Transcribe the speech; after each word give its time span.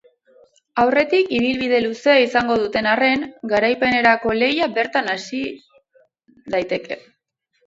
Aurretik 0.83 1.27
ibilbide 1.39 1.81
luzea 1.83 2.15
izango 2.21 2.55
duten 2.61 2.89
arren, 2.93 3.27
garaipenerako 3.53 4.35
lehia 4.39 4.69
bertan 4.79 5.13
hasi 5.15 5.45
daiteke. 6.57 6.99